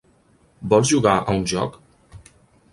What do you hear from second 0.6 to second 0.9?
Vols